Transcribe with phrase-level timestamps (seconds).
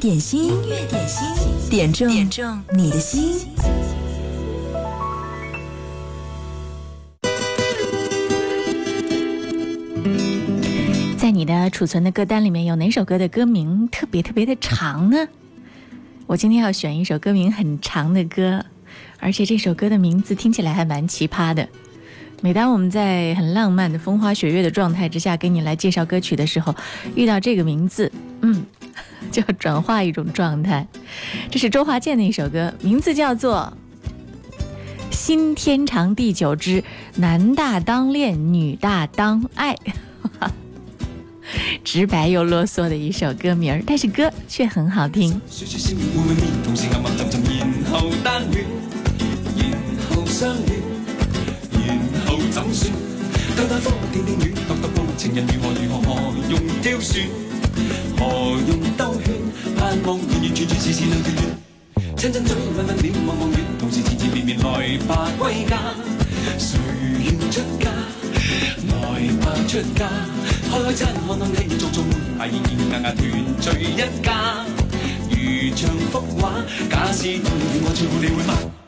[0.00, 3.46] 点心，音乐点心，点中点中你的心。
[11.18, 15.28] 在你的储存的歌单里面，有哪首歌的歌名特别特别的长呢？
[16.26, 18.64] 我今天要选一首歌名很长的歌，
[19.18, 21.68] 而且这首歌的名字听起来还蛮奇葩的。
[22.40, 26.74] 每当我们在很浪漫的风花雪月的状态之下给你来介绍歌曲的时候，
[27.14, 28.10] 遇到这个名字，
[28.40, 28.64] 嗯，
[29.30, 30.86] 就要转化一种状态。
[31.50, 33.72] 这是周华健的一首歌，名字叫做
[35.14, 36.82] 《新天长地久之
[37.16, 39.74] 男大当恋，女大当爱》，
[41.84, 45.40] 直白又啰嗦的一首歌名儿，但是歌却很好听。
[58.20, 58.26] 何
[58.68, 58.78] 用？
[58.98, 59.32] 兜圈？
[59.78, 61.42] 盼望完完全全事事两段段。
[62.18, 65.94] 亲亲嘴，吻吻脸，望望月，同时缠缠绵绵来吧归家。
[66.58, 66.78] 谁
[67.24, 67.88] 愿出家？
[68.92, 70.06] 来吧出家。
[70.70, 72.04] 开开餐，看看你做做
[72.38, 73.22] 爱意意牙牙团
[73.58, 74.66] 聚一家。
[75.30, 78.79] 如像幅画，假使当你我照顾你会吗？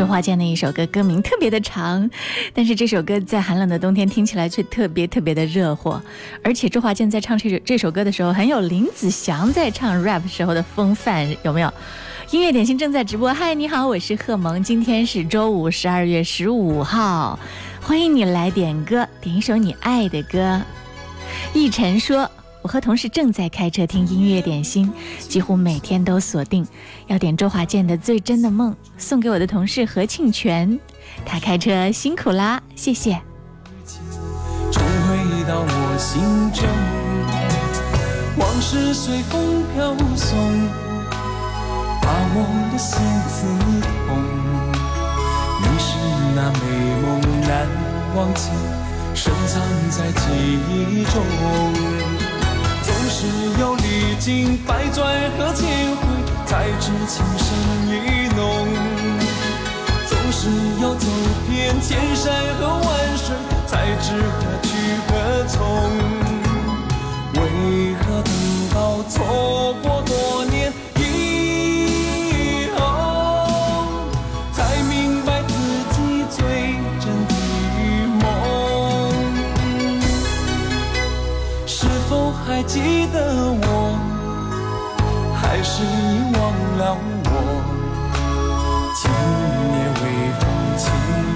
[0.00, 2.10] 周华健的一首歌，歌名特别的长，
[2.54, 6.02] 但是这首歌在寒冷的冬天听起来却特别特别的热火。
[6.42, 11.70] 而且周华健在唱这首这首歌的时候，很有林子祥在唱 rap 时候的风范，有没有？
[12.30, 17.38] 音乐点心正在直播，嗨，你好，我是贺萌，今天是周五，十二月十五号，
[17.82, 20.62] 欢迎你来点歌，点一首你爱的歌。
[21.52, 22.30] 逸晨说。
[22.62, 26.66] 我和同事正在开车听音乐点心，几乎每天都锁定
[27.06, 30.78] 要点周华健的《最真的梦》，送给我的同事何庆全。
[31.24, 33.20] 他开车辛苦啦，谢谢。
[34.70, 36.20] 重回到我心
[36.52, 36.68] 中，
[38.36, 40.38] 往事随风飘送，
[42.02, 43.46] 把我的心刺
[44.06, 44.08] 痛。
[45.62, 45.96] 你是
[46.36, 46.60] 那美
[47.06, 47.08] 梦
[47.40, 47.66] 难
[48.14, 48.50] 忘记，
[49.14, 50.22] 深藏在记
[50.92, 51.99] 忆中。
[53.20, 53.26] 只
[53.60, 55.04] 有历经百转
[55.36, 56.06] 和千回，
[56.46, 57.46] 才知情深
[57.90, 58.66] 意浓。
[60.08, 60.48] 总是
[60.80, 61.06] 要走
[61.46, 62.88] 遍千山和万
[63.18, 63.36] 水，
[63.66, 64.68] 才知何去
[65.06, 65.58] 何从。
[67.34, 68.32] 为何等
[68.72, 69.99] 到错过
[82.72, 82.78] 记
[83.12, 83.18] 得
[83.50, 83.66] 我，
[85.34, 86.40] 还是你忘
[86.78, 87.28] 了我？
[88.94, 89.10] 今
[89.74, 90.02] 夜微
[90.38, 90.40] 风
[90.78, 90.86] 轻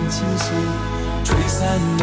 [0.08, 0.46] 轻送，
[1.24, 1.58] 吹散
[1.98, 2.02] 了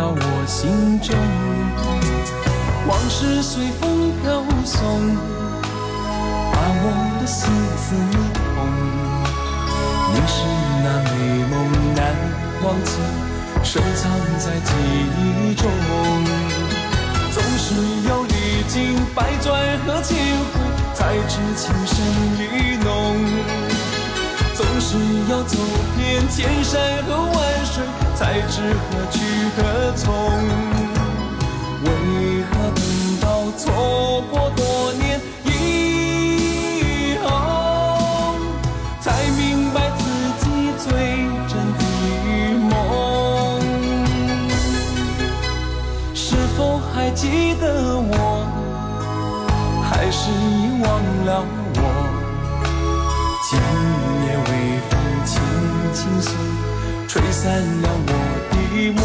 [0.00, 1.14] 到我心中。
[2.88, 4.80] 往事随风飘送，
[6.50, 6.84] 把我
[7.20, 7.92] 的心刺
[8.32, 8.56] 痛。
[10.14, 10.36] 你是
[10.82, 11.12] 那美
[11.50, 11.52] 梦
[11.94, 12.00] 难
[12.62, 12.90] 忘记，
[13.62, 14.72] 深藏在记
[15.18, 15.68] 忆中。
[17.30, 17.74] 总是
[18.08, 19.52] 要历经百转
[19.84, 20.52] 和千回，
[20.94, 20.98] 才
[21.28, 21.94] 知情深
[22.40, 22.69] 意。
[24.90, 24.96] 是
[25.30, 25.56] 要走
[25.96, 27.32] 遍千山和万
[27.64, 27.84] 水，
[28.16, 29.22] 才知何去
[29.56, 29.58] 何
[29.94, 30.12] 从。
[31.84, 31.88] 为
[32.42, 32.82] 何等
[33.20, 33.24] 到
[33.56, 33.62] 错
[34.32, 35.48] 过多年以
[37.22, 38.34] 后，
[39.00, 40.02] 才明白自
[40.40, 40.90] 己最
[41.46, 41.80] 真的
[42.68, 42.74] 梦？
[46.16, 48.12] 是否还记得我？
[49.88, 50.88] 还是已忘
[51.26, 51.28] 了
[57.42, 57.50] 散
[57.80, 58.12] 了我
[58.52, 59.00] 的梦。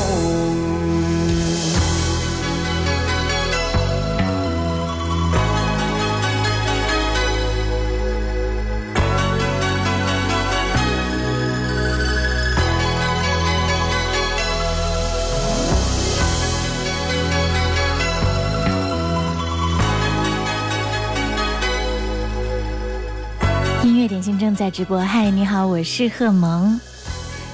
[24.07, 26.79] 点心正在直播，嗨，你好，我是贺萌。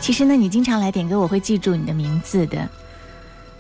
[0.02, 2.68] 其实呢，你经常来点歌，我会记住你的名字的。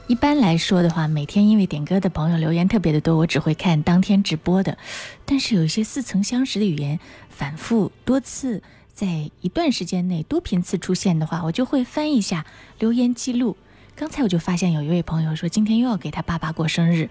[0.08, 4.76] 一般来说的话，每天因为点歌的朋友留言特别的多，我只会看当天直播的。
[5.24, 7.00] 但是有一些似曾相识的语言，
[7.30, 12.44] 反复多次在一段时间内多频次出现的话，我就会翻一下
[12.80, 13.56] 留言记录。
[13.96, 17.08] 刚才我就发现有一位朋友说今天又要给他爸爸过生日，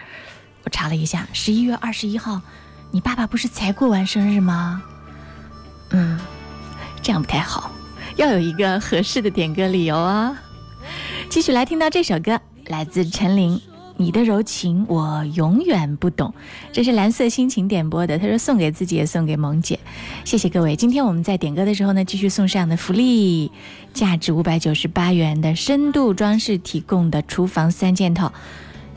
[0.64, 2.42] 我查了一下，十一月二十一号，
[2.90, 4.82] 你爸爸不是才过完生日吗？
[5.90, 6.18] 嗯，
[7.00, 7.70] 这样不太好，
[8.20, 10.38] 要有一个合适的点歌理由啊。
[11.30, 13.56] 继续来听到这首歌，来自陈琳，
[13.96, 16.28] 《你的柔情我永远不懂》，
[16.70, 18.18] 这是蓝色心情点播的。
[18.18, 19.80] 他说送给自己，也送给萌姐，
[20.22, 20.76] 谢谢各位。
[20.76, 23.50] 今天我们在点歌的时候呢，继续送上的福利，
[23.94, 28.30] 价值五百九十八元的深度装饰提供的厨房三件套，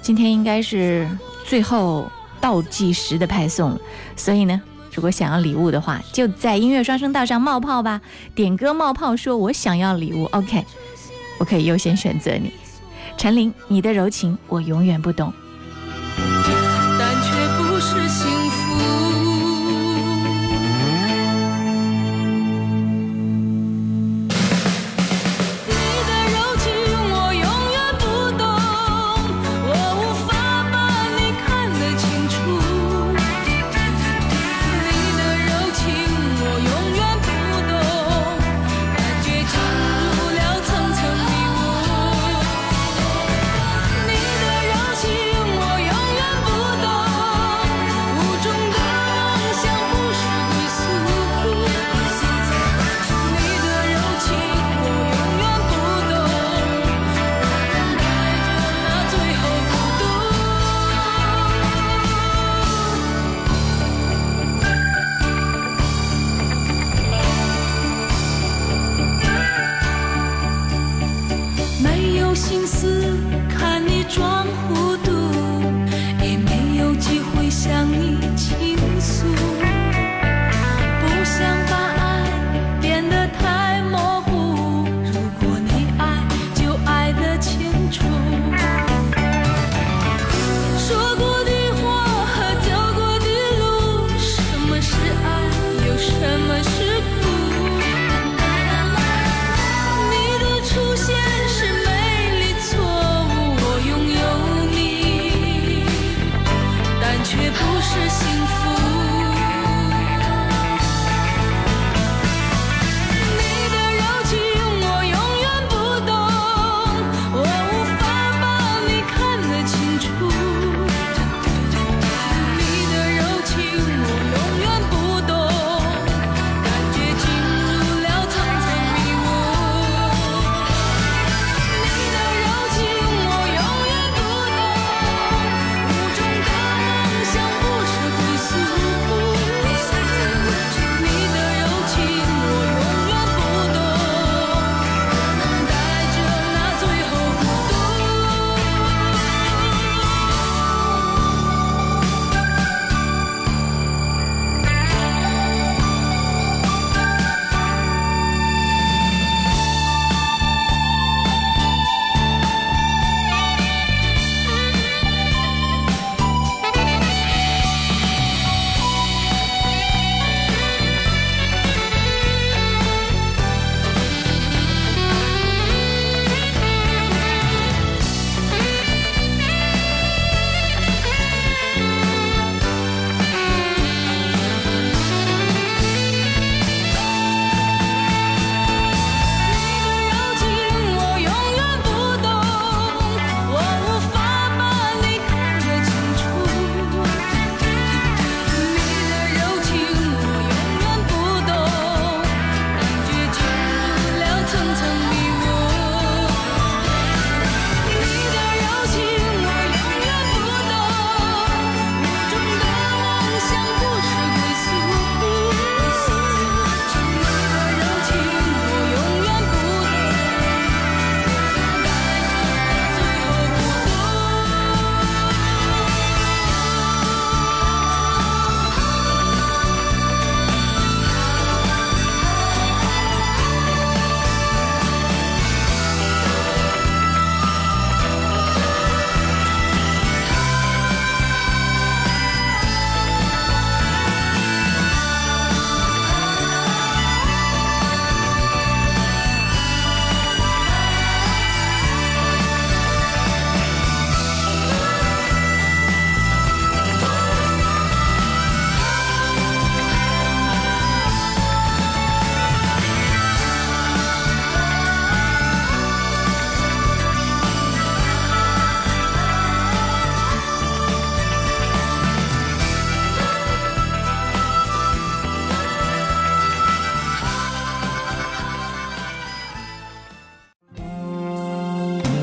[0.01, 1.07] 今天应该是
[1.45, 2.11] 最后
[2.41, 3.79] 倒计时的派送，
[4.17, 4.61] 所以呢。
[4.93, 7.99] 如果想要礼物的话，就在音乐双声道上冒泡吧，
[8.35, 10.63] 点歌冒泡，说我想要礼物，OK，
[11.39, 12.53] 我可以优先选择你。
[13.17, 15.33] 陈琳，你的柔情我永远不懂。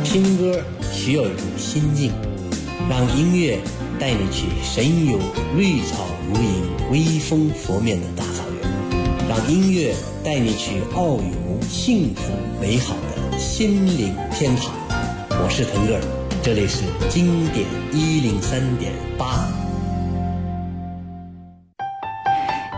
[0.02, 2.12] 听歌需要一种心境，
[2.88, 3.58] 让音乐
[3.98, 5.18] 带你去神游
[5.56, 14.72] 绿草如茵、微风拂面的大草原，让音乐带你去遨游幸福美好的心灵天堂。
[15.30, 16.00] 我是腾格尔，
[16.42, 19.46] 这里是经典一零三点八。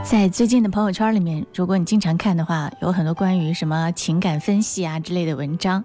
[0.05, 5.83] 在最近的朋友圈里面，如果你经常看的话，有很多关于什么情感分析啊之类的文章，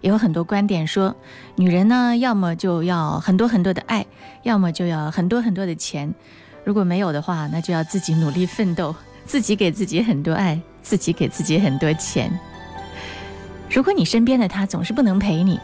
[0.00, 1.14] 也有很多观点说，
[1.56, 4.06] 女人呢，要么就要很多很多的爱，
[4.42, 6.14] 要么就要很多很多的钱，
[6.64, 12.30] 如果没有的话，那就要自己努力奋斗，自己给自己很多爱，自己给自己很多钱。
[13.70, 15.60] 如果你身边的他总是不能陪你，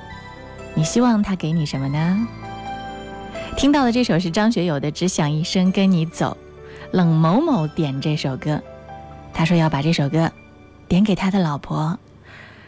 [0.74, 2.28] 你希望他给你什么呢？
[3.56, 6.36] 听到的这首是张学友的《只想一生跟你走》。
[6.92, 8.62] 冷某某点这首歌，
[9.32, 10.30] 他说要把这首歌
[10.86, 11.98] 点给他的老婆，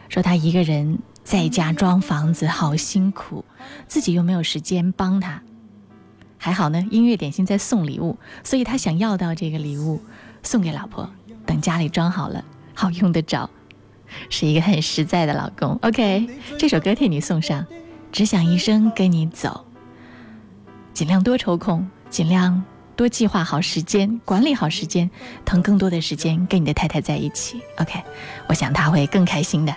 [0.09, 3.45] 说他一个人在家装房子好辛苦，
[3.89, 5.43] 自己又没有时间帮他。
[6.39, 10.01] 还好呢，音乐点心在送礼物，所以他想要到这个礼物
[10.45, 11.11] 送给老婆，
[11.45, 13.51] 等家里装好了好用得着，
[14.31, 15.77] 是一个很实在的老公。
[15.83, 17.67] OK，这首歌替你送上，
[18.13, 19.67] 只想一生跟你走，
[20.95, 22.63] 尽量多抽空，尽量。
[22.95, 25.11] 多计划好时间，管理好时间，
[25.45, 27.61] 腾更多的时间跟你的太太在一起。
[27.79, 28.01] OK，
[28.47, 29.77] 我想他会更开心的。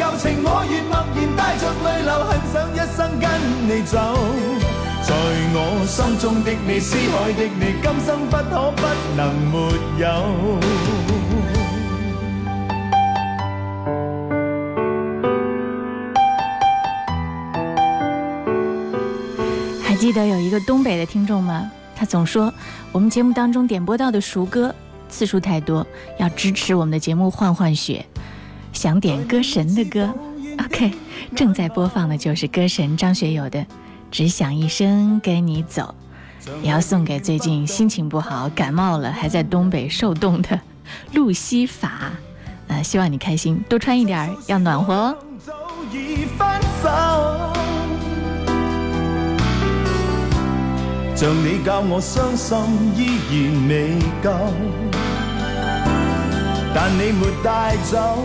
[0.00, 3.28] 旧情，我愿默然带着泪流，很想一生跟
[3.68, 3.98] 你走。
[5.02, 5.12] 在
[5.52, 8.82] 我心中的你，思海的你，今生不可不
[9.14, 9.58] 能没
[9.98, 10.08] 有。
[19.84, 21.70] 还记得有一个东北的听众吗？
[21.94, 22.50] 他总说
[22.90, 24.74] 我们节目当中点播到的熟歌
[25.10, 28.02] 次数太多，要支持我们的节目换换血，
[28.80, 30.08] 想点歌神的歌。
[30.58, 30.90] OK，
[31.36, 33.60] 正在播放的就是歌神张学友的
[34.10, 35.94] 《只想一生跟你走》，
[36.62, 40.58] 也要送给最近心情不好、感冒了还在东北受冻的
[41.12, 42.10] 路西法。
[42.68, 45.14] 呃，希望你开心，多穿一点，要暖和哦。
[51.14, 52.56] 像你教我伤心
[52.96, 54.30] 依然未够，
[56.74, 58.24] 但你没带走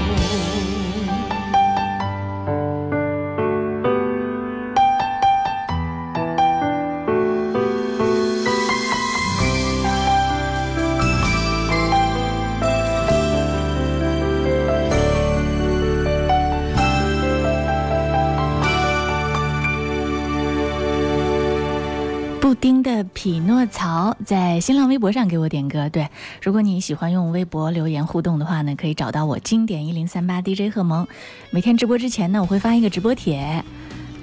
[23.21, 25.87] 匹诺曹在新浪微博上给我点歌。
[25.89, 26.09] 对，
[26.41, 31.07] 如果你喜欢用微博留言互动的话呢，可以找到我经典一零三八 DJ 贺萌。
[31.51, 33.63] 每天直播之前呢，我会发一个直播帖，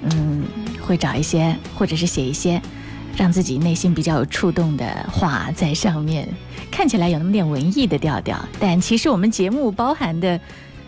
[0.01, 0.43] 嗯，
[0.81, 2.61] 会找一些或者是写一些
[3.15, 6.27] 让自己内心比较有触动的话在上面，
[6.69, 10.37] 看起来有那么点文艺的调调，但其实我们节目包含的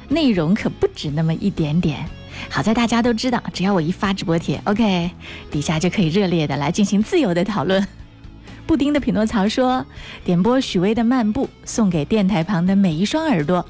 [0.10, 2.06] 内容可不止那么一点点。
[2.50, 5.12] 好在大家都知道，只要我一发直播帖，OK，
[5.50, 7.88] 底下就可以热烈的来进行自由的讨论。
[8.72, 9.86] 布丁的匹诺曹说
[10.24, 13.66] ：“点播许巍的《漫步》，送给电台旁的每一双耳朵。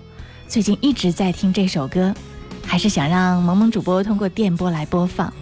[0.48, 2.14] 最近一直在听这首歌，
[2.64, 5.34] 还是想让萌萌主播通过电波来播放。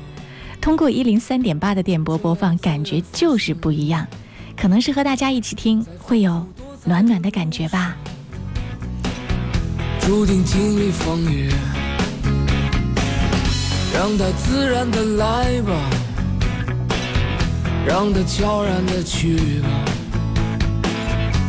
[0.62, 4.08] 通过一零三点八的电波播放，感觉就是不一样。
[4.56, 6.48] 可能是和大家一起听，会有
[6.86, 7.98] 暖暖的感觉吧。”
[10.00, 11.52] 注定经历风雨。
[13.93, 15.74] 让它自然的来吧，
[17.86, 19.68] 让它悄然的去吧，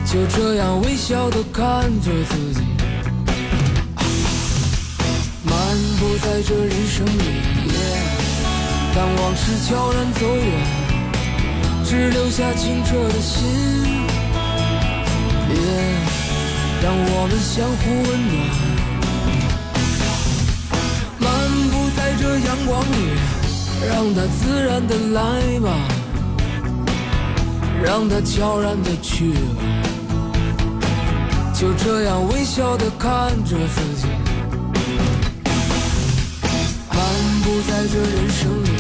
[0.07, 2.63] 就这样微笑的看着自己，
[5.45, 5.55] 漫
[5.99, 7.23] 步在这人生里，
[8.95, 10.45] 当往事悄然走远，
[11.85, 13.39] 只留下清澈的心，
[16.83, 18.35] 让我们相互温暖。
[21.19, 21.29] 漫
[21.71, 22.95] 步在这阳光里，
[23.87, 25.19] 让它自然的来
[25.61, 25.69] 吧，
[27.83, 29.41] 让它悄然的去了，
[31.55, 34.07] 就这样微笑的看着自己，
[36.91, 36.99] 漫
[37.43, 38.80] 步在这人生里。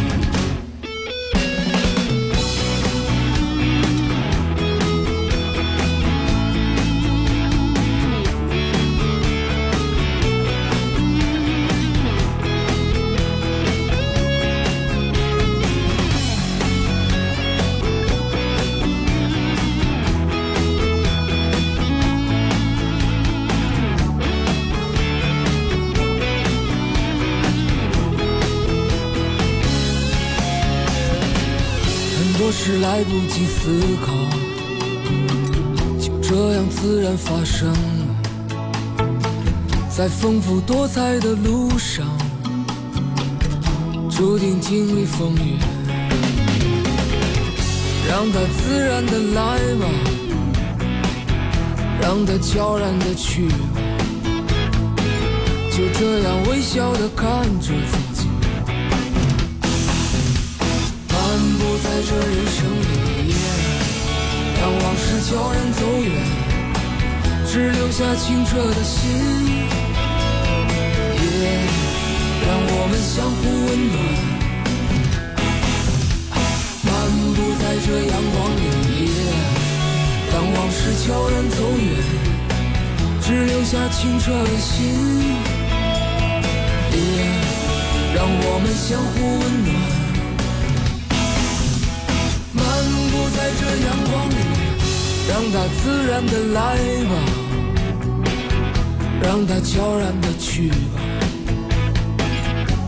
[32.90, 33.70] 来不及思
[34.04, 34.12] 考，
[36.00, 37.72] 就这样自然发生。
[39.88, 42.04] 在丰富多彩的路上，
[44.10, 45.56] 注定经历风雨。
[48.08, 49.86] 让它自然的来吧，
[52.02, 53.54] 让它悄然的去吧，
[55.70, 58.09] 就这样微笑的看着自己。
[65.10, 66.08] 当往事悄然走远，
[67.44, 69.00] 只留下清澈的心，
[72.46, 73.98] 让我们相互温暖。
[76.84, 76.88] 漫
[77.34, 78.58] 步在这阳光里，
[80.30, 81.84] 当往事悄然走远，
[83.20, 84.78] 只留下清澈的心，
[88.14, 89.68] 让我们相互温暖。
[92.52, 92.62] 漫
[93.10, 94.34] 步在这阳光里，
[95.30, 97.14] 让它自然的来吧，
[99.22, 101.00] 让它悄然的去吧，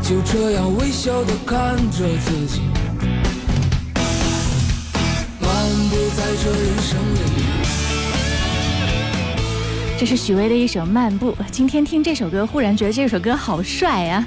[0.02, 2.62] 就这样微笑的看着自己，
[5.40, 5.48] 漫
[5.88, 7.20] 步在这人生里。
[9.96, 14.26] 这是许巍的一首《漫步》，今天听这首歌，忽然觉得这首歌好帅啊，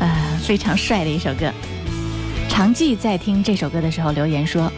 [0.00, 1.52] 呃，非常帅的一首歌。
[2.48, 4.72] 常记在听这首歌的时候留言说。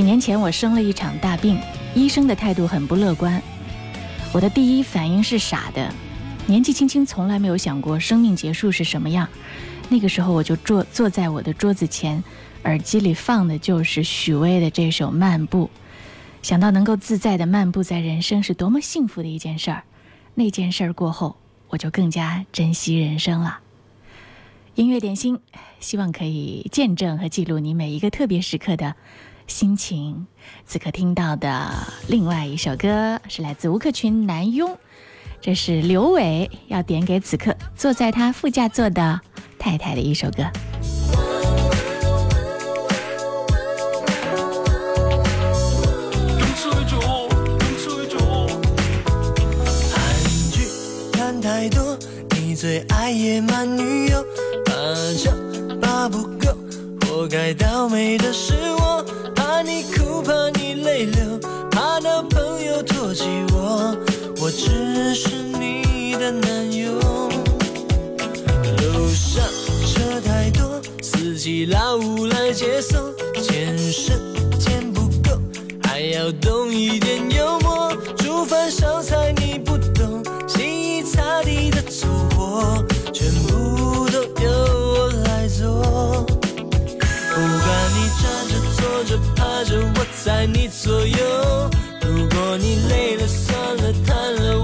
[0.00, 1.60] 几年前我生了一场大病，
[1.94, 3.42] 医生的态度很不乐观。
[4.32, 5.92] 我的第一反应是傻的，
[6.46, 9.28] 年纪轻轻从来没有想过生命结束是什么样。
[9.90, 12.24] 那个时候我就坐坐在我的桌子前，
[12.64, 15.66] 耳机里放的就是许巍的这首《漫步》。
[16.40, 19.84] 想到能够自在的漫步在人生是多么幸福的一件事儿，
[20.34, 21.36] 那件事儿过后，
[21.68, 23.58] 我就更加珍惜人生了。
[24.76, 25.38] 音乐点心，
[25.78, 28.96] 希望可以见证和记录你每一个特别时刻的。
[29.50, 30.26] 心情，
[30.64, 31.70] 此刻听到的
[32.06, 34.70] 另外一首歌是来自吴克群《南拥》，
[35.40, 39.20] 这是刘伟要点给此刻坐在他副驾座的
[39.58, 40.44] 太太的一首歌。
[52.56, 54.22] 最爱野蛮女友，
[54.66, 54.74] 怕
[55.14, 55.30] 吵
[55.80, 56.28] 怕不，
[57.20, 59.04] 活该倒霉的是我。
[59.36, 61.38] 怕你哭，怕你泪流，
[61.70, 63.94] 怕男朋友唾弃我，
[64.40, 66.94] 我只是你的男友。
[68.78, 69.44] 路上
[69.84, 72.40] 车太多，司机老无赖。
[72.50, 74.18] 别接送，健身
[74.58, 75.38] 钱不够，
[75.84, 77.94] 还要懂一点幽默。
[78.16, 79.32] 煮饭烧菜
[89.04, 91.70] 着、坐着、趴着，我在你左右。
[92.02, 94.58] 如果你累了、酸了、瘫了，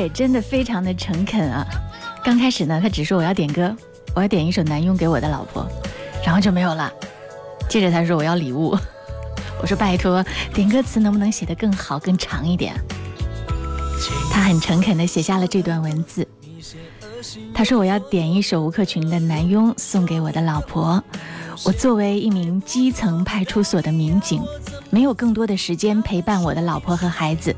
[0.00, 1.66] 伟真的非常的诚恳啊！
[2.24, 3.76] 刚开始呢，他只说我要点歌，
[4.14, 5.66] 我要点一首南佣给我的老婆，
[6.24, 6.90] 然后就没有了。
[7.68, 8.76] 接着他说我要礼物，
[9.60, 12.74] 我说拜托，点歌词能不能写得更好、更长一点？
[14.32, 16.26] 他很诚恳地写下了这段文字。
[17.52, 21.02] 他说我要点一首吴克群的《南佣》送给我的老婆。
[21.66, 24.42] 我作为一名基层派出所的民警，
[24.88, 27.54] 没有更多的时间陪伴我的老婆和孩子。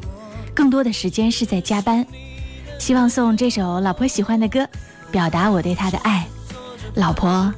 [0.53, 2.05] 更多的时间是在加班，
[2.83, 4.69] 希望送这首老婆喜欢的歌，
[5.13, 6.27] 表达我对她的爱。
[6.97, 7.55] 老婆，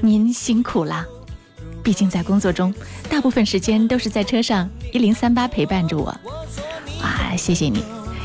[0.00, 1.06] 您辛苦了，
[1.84, 2.74] 毕竟在工作中，
[3.08, 6.06] 大部分时间都是在车上一零三八陪伴着我。
[7.00, 7.84] 哇，谢谢你，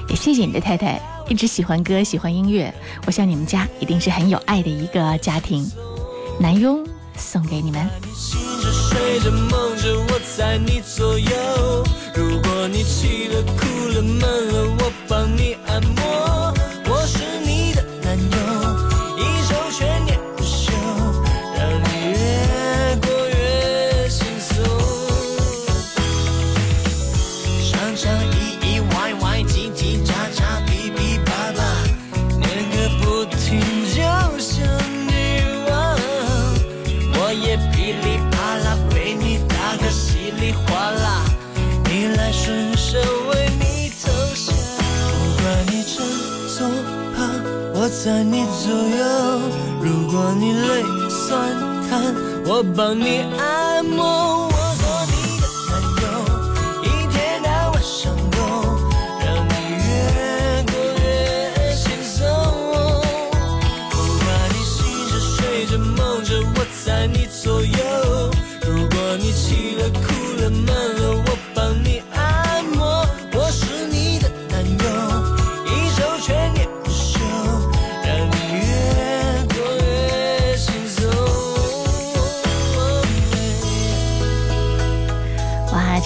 [0.10, 1.00] 也谢谢你的太太，
[1.30, 2.74] 一直喜欢歌，喜欢音乐。
[3.06, 5.70] 我想你们家一定是很有爱的一个家庭。
[6.40, 6.84] 南庸
[7.18, 7.88] 送给你们。
[12.16, 16.31] 如果你气了哭了闷了，我帮你按摩。
[52.62, 53.61] 我帮你爱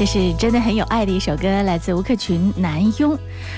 [0.05, 3.13] 是真的很有爱的一首歌，来自吴克群《南拥》。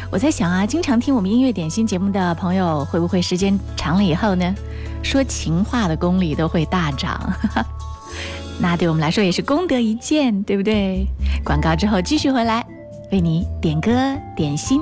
[0.10, 4.55] 我在想啊，经常听我们音乐点心节目的朋友，会不会时间长了以后呢，
[5.03, 7.19] 说情话的功力都会大涨？
[8.60, 11.05] 那对我们来说也是功德一件，对不对？
[11.43, 12.65] 广告之后继续回来，
[13.12, 13.91] 为你点歌
[14.36, 14.81] 点心。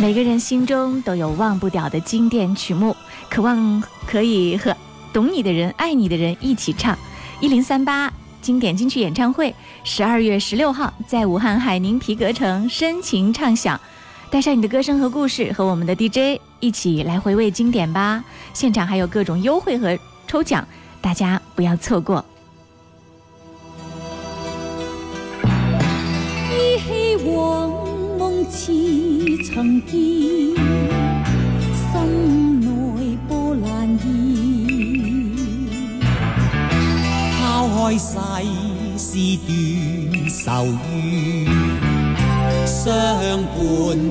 [0.00, 2.96] 每个人心中都有忘不掉的经典曲目，
[3.28, 4.74] 渴望可以和
[5.12, 6.96] 懂你的人、爱你的人一起唱。
[7.40, 13.78] 一零三八经典金曲演唱会，十二月十六号在武汉海宁皮革城深情唱响，
[14.30, 18.24] 带上你的歌声和故事，和我们的 DJ 一起来回味经典吧。
[18.54, 20.66] 现场还有各种优惠和抽奖，
[21.00, 22.24] 大家不要错过。
[25.42, 27.87] 你黑我
[28.18, 28.72] 梦似
[29.44, 30.58] 曾见，心
[32.60, 34.04] 内波澜现。
[37.38, 38.18] 抛开世
[38.98, 39.06] 事
[39.46, 39.48] 断
[40.28, 41.46] 愁怨，
[42.66, 42.82] 相
[43.54, 43.56] 伴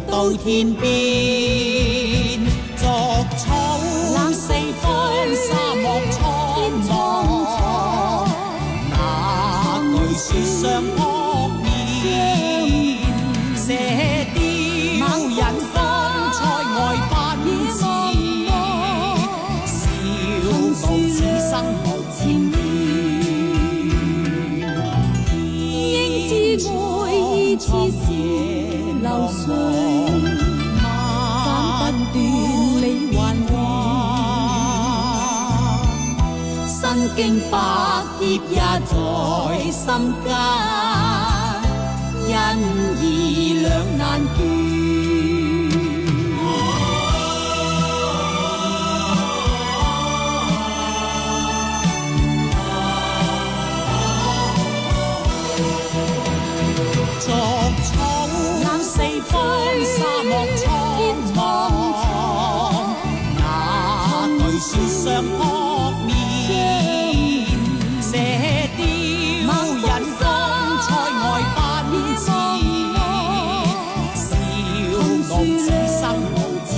[0.10, 0.88] 到天边，
[2.78, 2.88] 作
[3.38, 3.78] 草
[4.32, 4.88] 四方
[37.18, 37.58] 经百
[38.20, 40.77] 劫也在心间，
[75.48, 76.02] 笑傲此生
[76.34, 76.76] 無千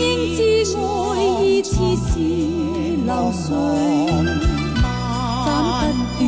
[0.00, 0.02] 應
[0.34, 0.38] 知
[0.78, 0.82] 愛
[1.42, 2.10] 意似是
[3.04, 3.46] 流水，
[5.44, 5.46] 斬
[5.92, 6.22] 不斷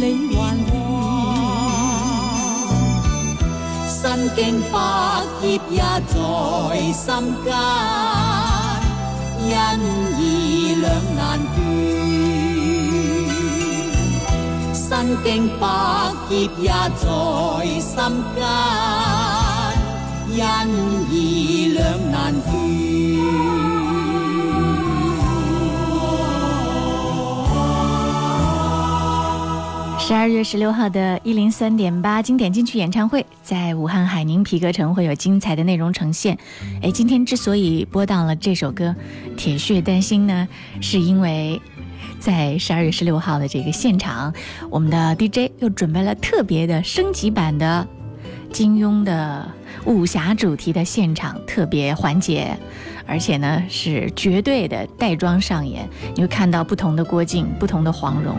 [0.00, 0.04] 理
[0.36, 0.38] 還
[0.70, 0.72] 亂，
[3.88, 4.00] 身
[4.36, 4.74] 經百
[5.40, 6.14] 劫也在
[6.92, 7.06] 心
[7.44, 7.46] 間，
[9.44, 9.50] 因
[15.02, 15.66] 身經百
[16.28, 17.98] 劫也在心
[18.36, 18.44] 間，
[20.30, 20.38] 因
[21.10, 22.52] 義兩難斷。
[29.98, 36.38] 十二月十六号的一零三点八经典金曲演唱会，在武汉海宁皮革城会有精彩的内容呈现。
[36.80, 38.94] 哎，今天之所以播到了这首歌
[39.36, 40.46] 《铁血丹心》呢，
[40.80, 41.60] 是因为
[42.22, 44.32] 在十二月十六号的这个现场，
[44.70, 47.84] 我们的 DJ 又准备了特别的升级版的
[48.52, 49.46] 金庸的
[49.84, 52.56] 武侠主题的现场特别环节。
[53.04, 58.36] 而且呢，是绝对的带妆上演，你会看到不同的郭靖、不同的黄蓉、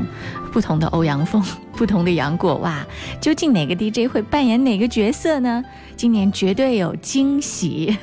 [0.54, 1.44] 不同的欧阳锋、
[1.76, 2.56] 不同的杨过。
[2.56, 2.84] 哇，
[3.20, 5.62] 究竟哪个 DJ 会扮演哪个角色呢？
[5.98, 7.98] 今年绝对有惊喜，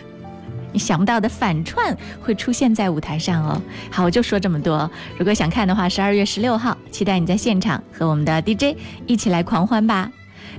[0.73, 3.61] 你想不到的反串会出现在舞台上哦。
[3.91, 4.91] 好，我就说这么多。
[5.19, 10.11] 如果想看的话，十二月十六号，期待你在现场和我们的 DJ 一起来狂欢吧。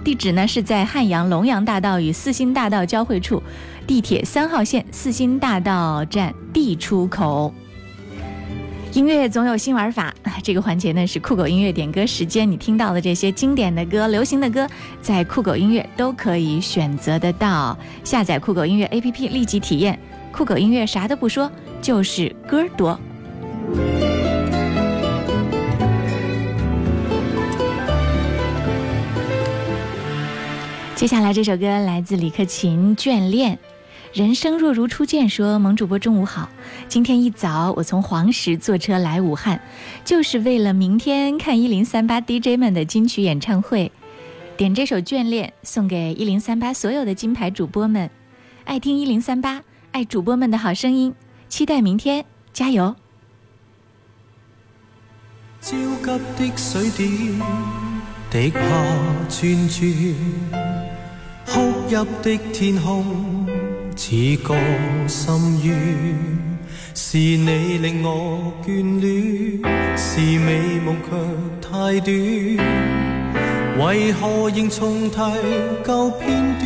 [0.03, 3.41] 地址呢是在汉阳龙阳大道与四新大道交汇处，
[3.85, 7.53] 地铁三号线四新大道站 D 出口。
[8.93, 12.49] 音乐总有新玩法， 这个环节呢是酷狗音乐点歌时间。
[12.49, 14.67] 你听到的这些经典的歌、流行的歌，
[15.01, 17.77] 在酷狗音乐都可以选择得到。
[18.03, 19.97] 下载酷狗音乐 APP，立即体验。
[20.33, 21.49] 酷狗音乐啥都不说，
[21.81, 22.99] 就是歌多。
[30.95, 33.53] 接下来这首歌来自李克勤《眷恋》，
[34.13, 35.29] 人生若如初见。
[35.29, 36.49] 说萌主播中午好，
[36.89, 39.61] 今天一早我从黄石坐车来武汉，
[40.03, 43.91] 就是为了明天看一零三八 DJ 们的金曲演唱会。
[44.57, 48.09] 点这首《眷恋》送给一零三八所有的金牌主播们，
[48.65, 51.15] 爱听一零三八，爱主播们的好声音，
[51.47, 52.95] 期待明天，加油！
[55.61, 57.07] 焦急的水點
[58.29, 58.59] 滴下
[59.29, 60.15] 轉轉。
[61.45, 63.45] 哭泣的天空
[64.03, 64.55] 似個
[65.07, 65.75] 深渊，
[66.95, 69.61] 是你令我眷戀，
[69.95, 71.11] 是美夢卻
[71.61, 72.11] 太短，
[73.77, 75.17] 為何仍重提
[75.85, 76.19] 舊片
[76.57, 76.65] 段？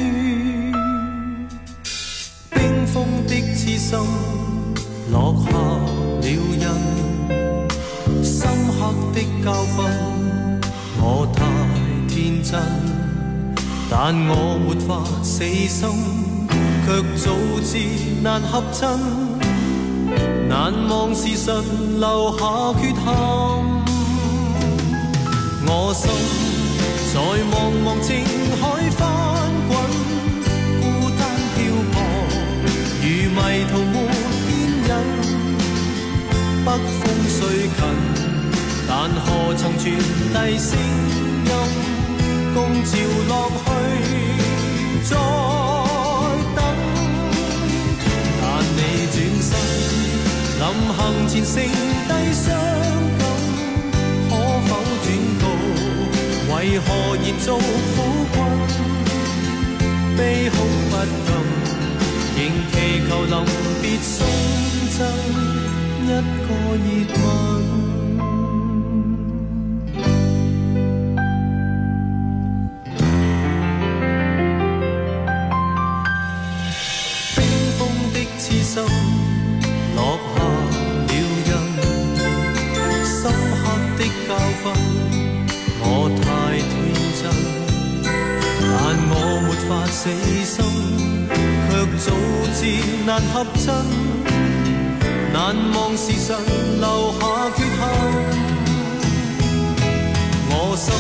[2.52, 4.00] 冰封的痴心
[5.12, 6.66] 落下了印，
[8.24, 8.48] 深
[8.80, 9.78] 刻的教訓，
[11.02, 11.44] 我太
[12.08, 12.58] 天真。
[13.92, 15.90] 但我沒法死心，
[16.86, 17.80] 卻早知
[18.22, 18.86] 難合襯，
[20.48, 22.46] 難忘時辰留下
[22.80, 23.04] 缺陷。
[25.68, 26.06] 我心
[27.12, 27.16] 在
[27.50, 28.24] 茫茫情
[28.62, 29.02] 海翻
[29.68, 29.74] 滾，
[30.80, 30.86] 孤
[31.18, 31.20] 單
[31.56, 31.58] 漂
[31.92, 31.96] 泊，
[33.02, 33.38] 如迷
[33.72, 33.98] 途沒
[34.46, 34.48] 牽
[34.86, 34.92] 引。
[36.64, 36.68] 北
[37.02, 37.82] 風雖近，
[38.88, 38.94] 但
[39.26, 39.84] 何曾傳
[40.36, 40.70] 遞聲
[41.46, 41.52] 音？
[42.54, 42.92] 共潮
[43.28, 43.34] 浪
[43.66, 43.68] 去
[50.76, 52.54] 临行前剩低伤
[53.18, 53.24] 感，
[54.30, 54.32] 可
[54.68, 54.70] 否
[55.04, 55.08] 转
[55.40, 55.44] 告？
[56.54, 57.64] 为何热做苦
[58.34, 58.36] 困？
[60.18, 60.58] 悲恐
[60.90, 60.94] 不
[61.26, 61.28] 禁，
[62.36, 62.38] 仍
[62.72, 62.74] 祈
[63.08, 63.34] 求临
[63.82, 64.14] 别送
[64.98, 65.00] 赠
[66.04, 66.48] 一个
[66.84, 66.86] 热
[67.22, 67.24] 吻。
[77.36, 77.38] 冰
[77.78, 77.80] 封
[78.14, 78.74] 的痴心，
[79.96, 80.35] 落。
[90.06, 90.12] 死
[90.46, 90.62] 心，
[91.68, 92.14] 却早
[92.54, 92.62] 知
[93.08, 93.74] 难合衬，
[95.34, 96.38] 难忘时辰
[96.80, 96.86] 留
[97.20, 97.22] 下
[97.58, 97.82] 缺陷。
[100.48, 100.94] 我心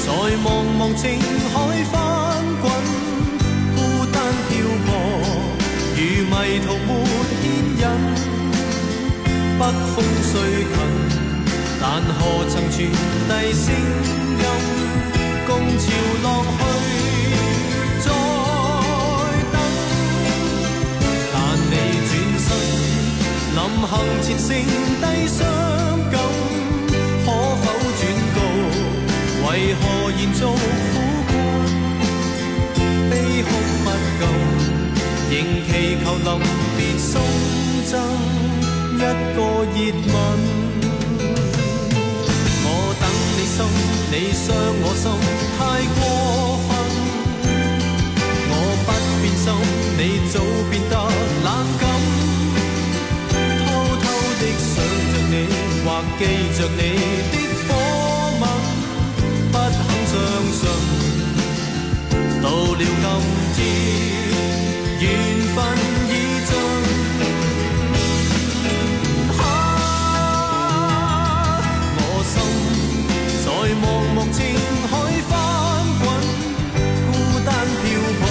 [0.00, 0.08] 在
[0.40, 0.48] 茫
[0.78, 1.04] 茫情
[1.52, 1.54] 海
[1.92, 1.94] 翻
[2.62, 2.64] 滚，
[3.76, 3.78] 孤
[4.10, 4.16] 单
[4.48, 4.50] 漂
[4.86, 4.88] 泊，
[5.94, 6.88] 如迷途没
[7.42, 7.44] 牵
[7.82, 7.84] 引。
[9.58, 10.32] 北风虽
[10.64, 10.74] 近，
[11.78, 11.84] 但
[12.16, 12.74] 何曾传
[13.28, 13.66] 递声
[14.40, 14.42] 音？
[15.46, 15.84] 共潮
[16.24, 16.24] 浪
[16.56, 16.64] 去
[23.82, 25.44] 行前剩低伤
[26.10, 26.14] 感，
[27.24, 27.64] 可否
[27.98, 28.00] 转
[28.34, 28.38] 告？
[29.44, 30.94] 为何延续苦
[31.28, 31.32] 困？
[33.10, 33.12] 悲
[33.42, 33.48] 哭
[33.84, 33.86] 不
[34.18, 34.22] 禁，
[35.30, 35.32] 仍
[35.66, 35.70] 祈
[36.02, 36.28] 求临
[36.76, 37.10] 别送
[37.84, 37.92] 赠。
[38.96, 39.04] 一个
[39.36, 39.78] 热
[40.12, 40.14] 吻，
[42.64, 42.66] 我
[43.00, 43.04] 等
[43.36, 43.56] 你心，
[44.10, 44.44] 你伤
[44.82, 45.04] 我心，
[45.58, 45.60] 太
[45.96, 46.00] 过
[46.66, 46.68] 分。
[48.48, 48.52] 我
[48.86, 48.88] 不
[49.20, 49.46] 变心，
[49.98, 50.00] 你
[50.32, 50.34] 早
[50.70, 50.92] 变得
[51.44, 51.46] 冷
[51.78, 51.84] 感。
[55.96, 56.24] 默记
[56.58, 56.80] 着你
[57.32, 57.68] 的火
[58.40, 58.42] 吻
[59.50, 60.14] 不肯相
[60.52, 60.60] 信
[62.42, 63.08] 到了今
[63.54, 63.58] 天
[65.00, 65.04] 缘
[65.54, 65.56] 份
[66.08, 66.12] 已
[66.44, 66.50] 尽
[71.96, 72.34] 我心
[73.42, 73.46] 在
[73.80, 74.38] 茫茫情
[74.90, 74.92] 海
[75.30, 75.32] 翻
[76.02, 76.04] 滚
[77.06, 77.08] 孤
[77.46, 77.48] 单
[77.80, 77.84] 漂
[78.20, 78.22] 泊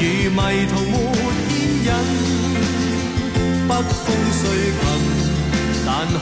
[0.00, 0.02] 如
[0.34, 0.94] 迷途没
[1.84, 1.88] 牵引
[3.68, 3.70] 北
[4.04, 5.15] 风吹起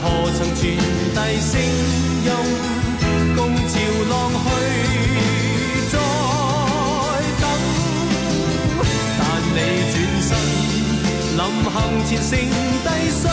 [0.01, 0.03] 何
[0.37, 0.59] 曾传
[1.15, 1.51] 递声
[2.25, 2.29] 音？
[3.35, 3.71] 共潮
[4.09, 4.13] 浪
[4.43, 4.47] 去
[5.91, 5.93] 再
[7.41, 7.43] 等，
[9.19, 9.21] 但
[9.53, 9.57] 你
[9.91, 9.93] 转
[10.27, 10.29] 身，
[11.37, 11.75] 临行
[12.05, 12.31] 前剩
[12.85, 13.23] 低伤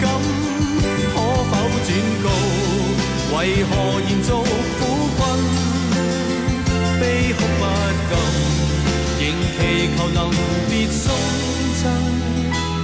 [0.00, 0.04] 感，
[1.12, 1.16] 可
[1.50, 1.52] 否
[1.86, 1.88] 转
[2.22, 2.26] 告？
[3.32, 3.70] 为何
[4.08, 4.28] 延续
[4.78, 4.80] 苦
[5.16, 5.18] 困？
[7.00, 7.62] 悲哭不
[8.08, 8.12] 禁。
[9.20, 9.22] 仍
[9.56, 9.58] 祈
[9.96, 10.18] 求能
[10.68, 11.02] 别送
[11.82, 11.82] 赠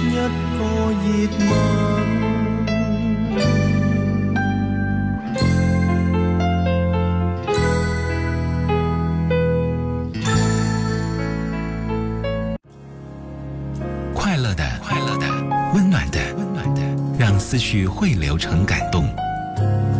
[0.09, 0.59] 一个
[1.03, 1.05] 热
[1.49, 1.51] 吻。
[17.57, 19.09] 思绪汇流成感动。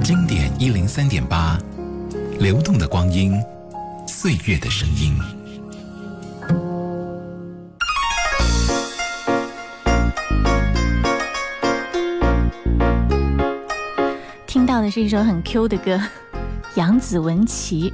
[0.04, 1.58] 经典一零三点八，
[2.40, 3.34] 流动的光阴，
[4.08, 5.18] 岁月的声音。
[14.46, 16.00] 听到的是一首很 Q 的歌，
[16.76, 17.92] 杨子文琪，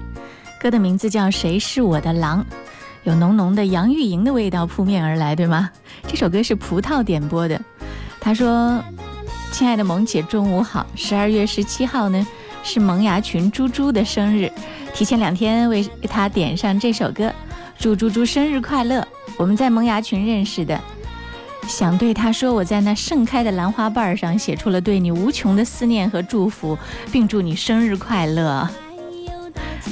[0.60, 2.42] 歌的名字叫《谁是我的狼》，
[3.06, 5.72] 有浓浓的杨钰莹的味道扑面而来，对吗？
[6.06, 7.58] 这首歌是葡萄点播的，
[8.20, 8.84] 他说
[9.54, 10.84] ：“亲爱的萌姐，中午好。
[10.96, 12.26] 十二月十七号呢
[12.64, 14.52] 是萌芽群猪猪的生日，
[14.96, 17.32] 提前两天为他点上这首歌，
[17.78, 19.08] 祝猪猪生日快乐。
[19.38, 20.82] 我们在萌芽群认识的。”
[21.70, 26.76] 想对他说，我在那盛开的兰花瓣上写出了对你无穷的思念和祝福，
[27.12, 28.68] 并祝你生日快乐。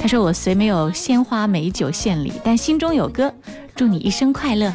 [0.01, 3.31] 他说我虽没有鲜花美酒献礼，但心中有歌，
[3.75, 4.73] 祝你一生快乐，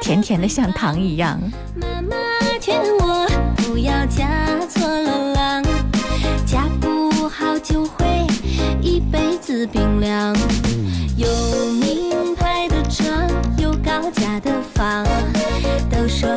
[0.00, 1.38] 甜甜的像糖一样。
[1.78, 2.16] 妈妈
[9.66, 10.34] 冰凉。
[11.16, 11.26] 有
[11.80, 13.04] 名牌的车，
[13.58, 15.04] 有高价的房。
[15.90, 16.28] 都说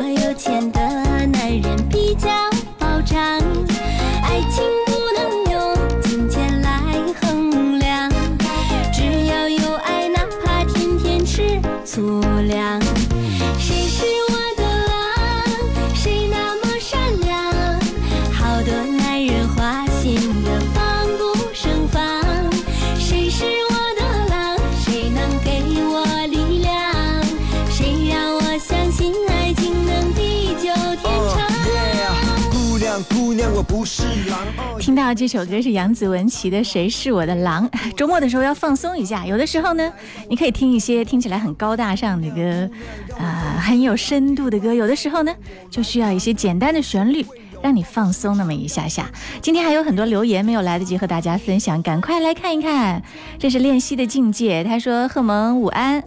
[34.78, 37.68] 听到这首歌是杨子文琪的《谁是我的狼》。
[37.96, 39.92] 周末的时候要放松一下，有的时候呢，
[40.28, 42.70] 你可以听一些听起来很高大上的歌，
[43.18, 44.72] 啊，很有深度的歌。
[44.72, 45.34] 有的时候呢，
[45.70, 47.26] 就需要一些简单的旋律，
[47.60, 49.10] 让你放松那么一下下。
[49.42, 53.02] 今天还有很多留言没有来得及和大家分享，赶快来看一看。
[53.38, 54.62] 这是练习的境界。
[54.62, 56.04] 他说：“贺萌午安，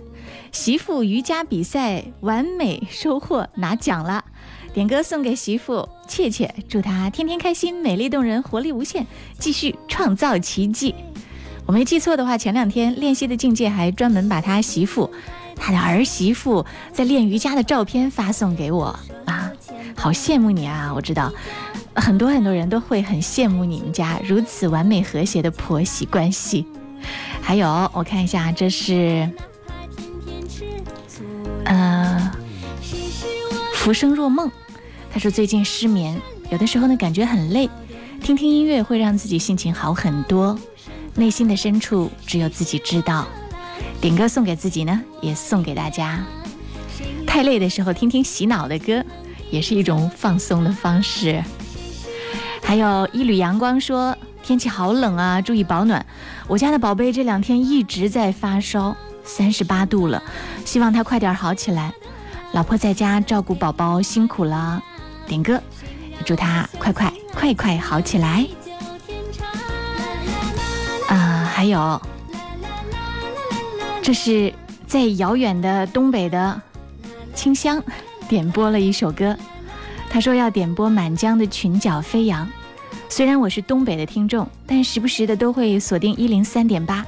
[0.54, 4.24] 媳妇瑜伽比赛完美收获拿奖了。”
[4.74, 9.06] 点歌送给媳妇切切，祝她天天开心、美丽动人、活力无限，
[9.38, 10.96] 继续创造奇迹。
[11.66, 15.12] 我没记错的话，前两天练习的境界还专门把他媳妇、
[15.58, 19.52] 他的儿媳妇在练瑜伽的照片发送给我啊，
[19.96, 20.92] 好羡慕你啊！
[20.96, 21.32] 我知道
[21.94, 26.66] 很多很多人都会很羡慕你们家如此完美和谐的婆媳关系。
[27.42, 29.30] 还有，我看一下，这是，
[31.66, 32.32] 呃。
[33.76, 34.52] 浮生若梦，
[35.14, 37.70] 他说最近失眠，有的时候呢感觉很累，
[38.22, 40.58] 听听音乐会让自己心情好很多。
[41.16, 43.28] 内心的深处只有自己知道。
[44.00, 46.24] 点歌送给自己呢，也送给大家。
[47.28, 49.04] 太累的时候听听洗脑的歌，
[49.52, 51.44] 也是一种放松的方式。
[52.64, 56.04] 还有一缕阳光说天气好冷啊，注意保暖。
[56.48, 60.24] 我家的宝贝这两天一直在发烧，三十八度了，
[60.64, 61.94] 希望他快点好起来。
[62.54, 64.84] 老婆在家照顾宝宝辛苦了，
[65.32, 65.64] 点歌，
[66.26, 68.46] 祝他快快快快好起来。
[71.08, 72.02] 啊，还有，
[74.02, 74.54] 这是
[74.86, 76.62] 在遥远的东北的
[77.34, 77.82] 清香
[78.28, 79.38] 点播了一首歌，
[80.10, 82.46] 他说要点播《满江的裙角飞扬》。
[83.08, 87.06] 虽然我是东北的听众，但时不时的都会锁定一零三点八，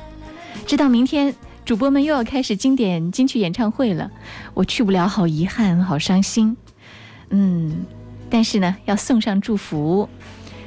[0.66, 1.36] 知道明天。
[1.66, 4.10] 主播们又要开始经典金曲演唱会了，
[4.54, 6.56] 我去不了，好遗憾，好伤心。
[7.30, 7.86] 嗯，
[8.34, 10.10] 但是呢，要送上祝福，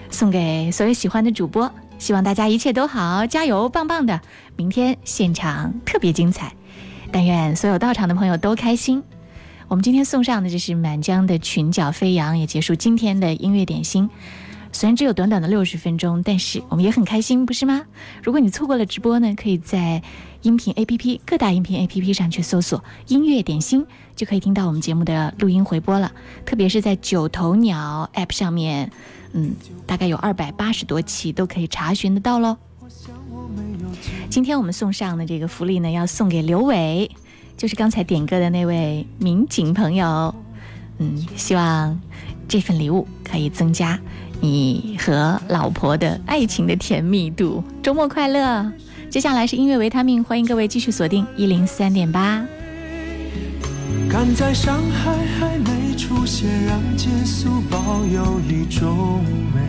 [0.08, 4.20] 送给所有喜欢的主播，希望大家一切都好，加油，棒棒的！
[4.54, 6.52] 明天现场特别精彩，
[7.10, 9.02] 但愿所有到场的朋友都开心。
[9.66, 14.08] 我们今天送上的就是《满江的裙角飞扬》，也结束今天的音乐点心。
[14.70, 17.82] 虽然只有短短的六十分钟，但是我们也很开心，不是吗？
[18.22, 20.00] 如果你错过了直播呢，可以在
[20.42, 23.84] 音频 APP 各大音频 APP 上去搜索“音乐点心”，
[24.16, 26.10] 就可以听到我们节目的录音回播了。
[26.44, 28.90] 特别是在九头鸟 App 上面，
[29.32, 29.52] 嗯，
[29.86, 32.56] 大概有二百八十多期都可以查询得到喽。
[34.28, 37.10] 今天我们送上的这个福利呢，要送给刘伟，
[37.56, 40.34] 就是刚才点歌的那位民警朋友。
[40.98, 42.00] 嗯，希望
[42.48, 43.98] 这份礼物可以增加。
[44.40, 48.70] 你和老婆的爱情的甜蜜度，周末快乐！
[49.08, 52.46] 接下来是音乐维他命，欢迎各位继续锁定一零三点八。
[54.08, 59.22] 赶在伤害还没出现，让结束保有一种
[59.54, 59.60] 美。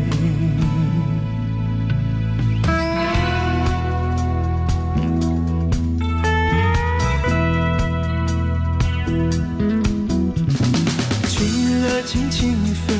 [11.28, 12.94] 轻了，轻轻飞。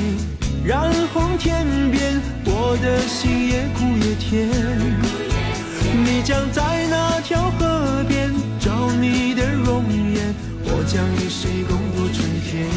[0.64, 4.48] 染红天边，我的心也苦也甜。
[6.04, 8.30] 你将在那条河边
[8.60, 9.82] 找你的容
[10.14, 10.17] 颜，
[10.80, 12.70] 我将与谁共度春天？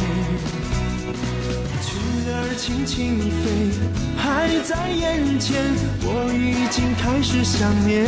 [1.80, 1.94] 裙
[2.26, 3.70] 儿轻轻飞，
[4.16, 5.62] 还在眼前，
[6.02, 8.04] 我已经开始想念。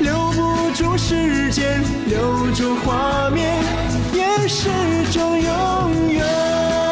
[0.00, 3.64] 留不住时间，留住画面，
[4.12, 4.68] 也是
[5.10, 6.85] 种永远。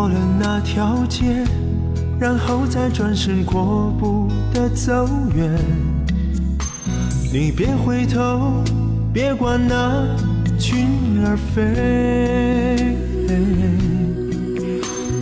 [0.00, 1.44] 过了那条街，
[2.18, 5.60] 然后再转身阔步的走远。
[7.30, 8.64] 你别回头，
[9.12, 10.06] 别管那
[10.58, 10.88] 群
[11.22, 12.96] 儿飞，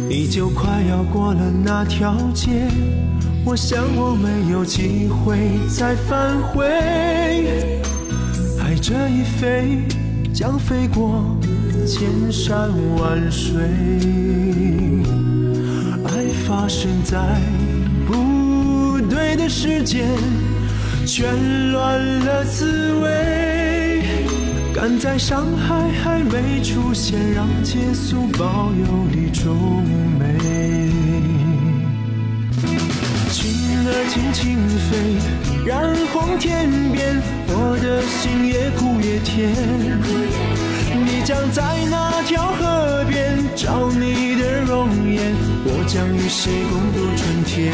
[0.09, 2.69] 你就快要过了那条街。
[3.45, 6.65] 我想我没有机会再返回，
[8.61, 9.83] 爱这一飞
[10.33, 11.37] 将飞过。
[11.89, 13.63] 千山万水，
[16.05, 16.11] 爱
[16.47, 17.19] 发生在
[18.07, 20.07] 不对的时间，
[21.07, 24.03] 全乱了滋味。
[24.75, 29.83] 赶在伤害还没出现，让结束保有一种
[30.19, 30.37] 美。
[33.31, 33.49] 轻
[33.87, 34.59] 儿轻轻
[34.91, 35.17] 飞，
[35.65, 37.17] 染红天边，
[37.49, 40.68] 我的心也苦也甜。
[41.29, 45.21] 将在那条河边找你的容颜，
[45.63, 47.71] 我将与谁共度春天？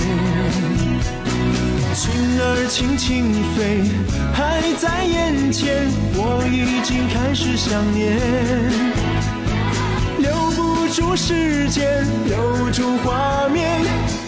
[1.95, 3.85] 裙儿轻轻飞，
[4.33, 5.87] 还在眼前，
[6.17, 8.19] 我已经开始想念。
[10.19, 13.81] 留不住时间，留住画面，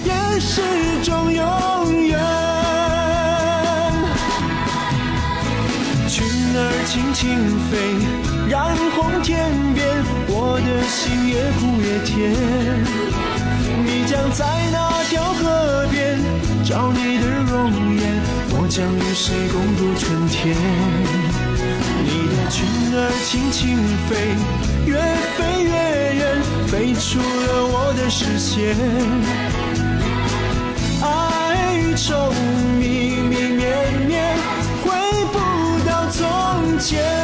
[0.05, 0.63] 也是
[1.03, 2.17] 种永远。
[6.07, 6.25] 裙
[6.55, 8.26] 儿轻轻飞。
[8.49, 9.85] 染红天边，
[10.29, 12.15] 我的心也苦也甜。
[13.85, 16.17] 你将在那条河边，
[16.65, 18.03] 找你的容颜。
[18.51, 20.55] 我将与谁共度春天？
[22.05, 23.77] 你的裙儿轻轻
[24.07, 24.15] 飞，
[24.87, 24.95] 越
[25.35, 25.71] 飞越
[26.15, 26.23] 远，
[26.69, 28.77] 飞出了我的视线。
[31.03, 32.31] 爱与愁，
[32.79, 33.67] 迷迷绵
[34.07, 34.37] 绵，
[34.85, 34.87] 回
[35.33, 35.35] 不
[35.85, 37.16] 到从前。